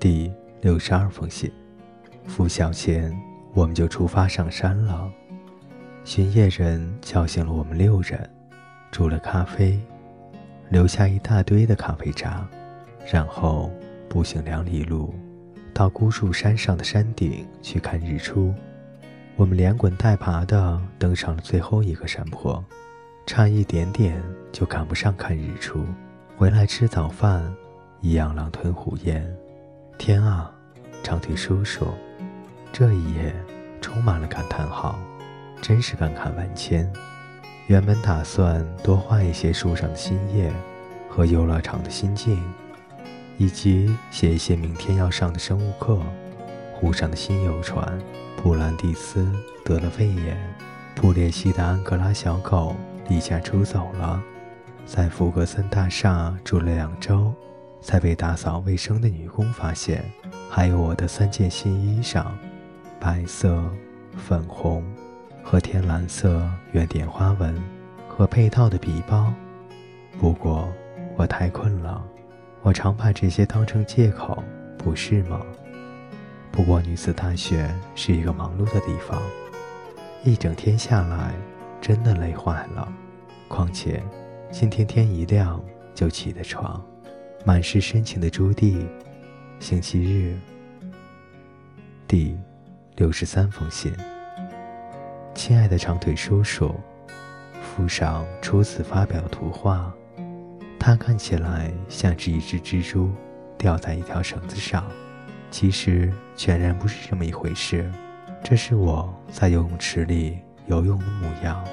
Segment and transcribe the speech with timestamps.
[0.00, 1.50] 第六十二封信，
[2.24, 3.12] 拂晓前
[3.52, 5.10] 我们就出发上山了。
[6.04, 8.30] 巡夜人叫醒了我们六人，
[8.92, 9.76] 煮了咖啡，
[10.68, 12.48] 留下一大堆的咖啡渣，
[13.12, 13.72] 然后
[14.08, 15.12] 步行两里路，
[15.74, 18.54] 到孤树山上的山顶去看日出。
[19.34, 22.64] 我们连滚带爬地登上了最后一个山坡，
[23.26, 24.22] 差一点点
[24.52, 25.84] 就赶不上看日出。
[26.36, 27.52] 回来吃早饭，
[28.00, 29.28] 一样狼吞虎咽。
[29.98, 30.48] 天啊，
[31.02, 31.88] 长腿叔叔，
[32.72, 33.34] 这一夜
[33.80, 34.96] 充满了感叹号，
[35.60, 36.90] 真是感慨万千。
[37.66, 40.52] 原本打算多画一些树上的新叶
[41.10, 42.40] 和游乐场的新景，
[43.36, 45.98] 以及写一些明天要上的生物课。
[46.72, 47.98] 湖上的新游船
[48.36, 49.30] 普兰蒂斯
[49.64, 50.38] 得了肺炎，
[50.94, 52.76] 布列西的安哥拉小狗
[53.08, 54.22] 离家出走了，
[54.86, 57.34] 在福格森大厦住了两周。
[57.80, 60.04] 才被打扫卫生的女工发现，
[60.50, 62.26] 还有我的三件新衣裳，
[63.00, 63.62] 白色、
[64.16, 64.84] 粉红
[65.42, 67.54] 和天蓝色圆点花纹，
[68.08, 69.32] 和配套的皮包。
[70.18, 70.68] 不过
[71.16, 72.04] 我太困了，
[72.62, 74.42] 我常把这些当成借口，
[74.76, 75.40] 不是吗？
[76.50, 79.22] 不过女子大学是一个忙碌的地方，
[80.24, 81.32] 一整天下来
[81.80, 82.92] 真的累坏了。
[83.46, 84.02] 况且
[84.50, 85.62] 今天天一亮
[85.94, 86.84] 就起的床。
[87.44, 88.84] 满是深情的朱棣，
[89.60, 90.36] 星期日，
[92.06, 92.36] 第
[92.96, 93.92] 六十三封信。
[95.34, 96.74] 亲爱的长腿叔叔，
[97.62, 99.92] 附上初次发表的图画，
[100.78, 103.10] 它看起来像是一只蜘蛛
[103.56, 104.84] 吊在一条绳子上，
[105.50, 107.90] 其实全然不是这么一回事。
[108.42, 111.64] 这是我在游泳池里游泳的模样，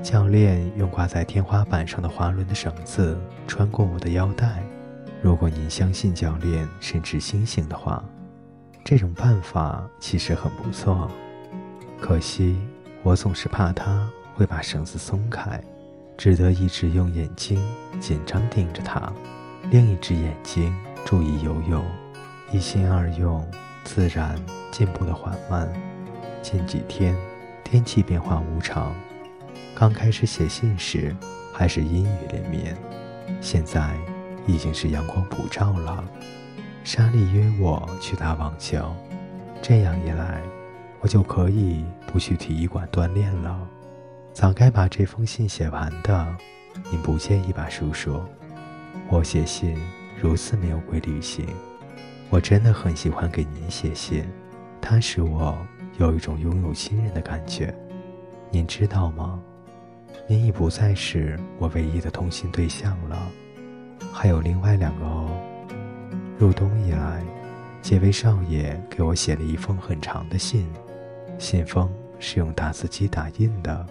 [0.00, 4.62] 教练用挂在天花板上的滑轮的绳子穿过我的腰带。
[5.22, 8.02] 如果您相信教练甚至星星的话，
[8.84, 11.08] 这种办法其实很不错。
[12.00, 12.60] 可惜
[13.04, 15.62] 我总是怕他会把绳子松开，
[16.18, 17.64] 只得一直用眼睛
[18.00, 19.12] 紧张盯着他，
[19.70, 20.74] 另一只眼睛
[21.04, 21.84] 注意游泳，
[22.50, 23.48] 一心二用，
[23.84, 24.36] 自然
[24.72, 25.72] 进步的缓慢。
[26.42, 27.16] 近几天
[27.62, 28.92] 天气变化无常，
[29.72, 31.14] 刚开始写信时
[31.52, 32.76] 还是阴雨连绵，
[33.40, 33.96] 现在。
[34.46, 36.04] 已经是阳光普照了，
[36.84, 38.94] 莎莉约我去打网球，
[39.60, 40.42] 这样一来，
[41.00, 43.68] 我就可以不去体育馆锻炼了。
[44.32, 46.36] 早该把这封信写完的，
[46.90, 48.20] 您不介意吧，叔叔？
[49.08, 49.76] 我写信
[50.20, 51.46] 如此没有规律性，
[52.30, 54.24] 我真的很喜欢给您写信，
[54.80, 55.56] 它使我
[55.98, 57.74] 有一种拥有亲人的感觉。
[58.50, 59.40] 您知道吗？
[60.26, 63.30] 您已不再是我唯一的通信对象了。
[64.12, 65.28] 还有另外两个哦。
[66.38, 67.22] 入冬以来，
[67.80, 70.68] 杰威少爷给我写了一封很长的信，
[71.38, 73.86] 信封是用打字机打印的，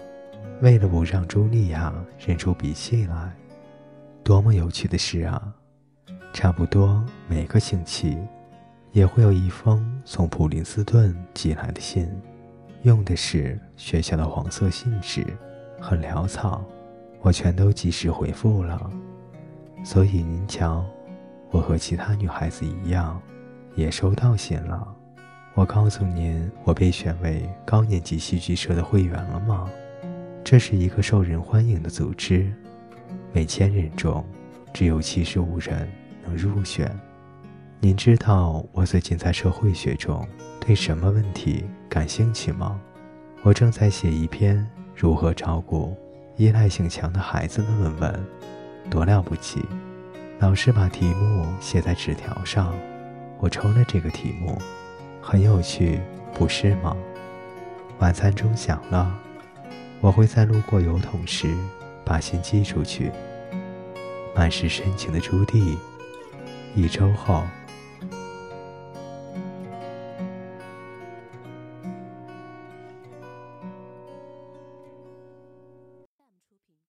[0.62, 3.34] 为了不让茱莉亚认出笔迹来。
[4.24, 5.42] 多么有趣的事啊！
[6.32, 8.18] 差不多每个星期，
[8.92, 12.08] 也会有一封从普林斯顿寄来的信，
[12.84, 15.26] 用的是学校的黄色信纸，
[15.80, 16.64] 很潦草，
[17.22, 18.92] 我全都及时回复了。
[19.84, 20.86] 所以您瞧，
[21.50, 23.19] 我和其他女孩子一样，
[23.75, 24.88] 也收到信了。
[25.53, 29.70] 我告诉您，我被选为高年级戏剧社的会员了吗？
[30.44, 32.53] 这是一个受人欢迎的组织，
[33.34, 34.24] 每千人中
[34.72, 35.90] 只有七十五人
[36.24, 36.90] 能入选。
[37.80, 40.25] 您知道我最近在社会学中
[40.59, 42.80] 对什么问题感兴趣吗？
[43.41, 44.66] 我正在写一篇
[44.96, 45.97] 如何照顾
[46.38, 48.25] 依赖性强的孩子的论文。
[48.90, 49.64] 多了不起！
[50.40, 52.74] 老师把题目写在纸条上，
[53.40, 54.58] 我抽了这个题目，
[55.22, 56.02] 很有趣，
[56.34, 56.96] 不是吗？
[58.00, 59.16] 晚餐钟响了，
[60.00, 61.56] 我会在路过油桶时
[62.03, 63.11] 把信寄出去。
[64.35, 65.78] 满是深情的朱棣，
[66.76, 67.44] 一周后。